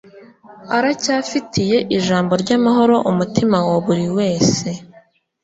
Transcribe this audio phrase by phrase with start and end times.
[0.77, 4.67] aracyafitiye ijambo ry'amahoro umutima wa buri wese.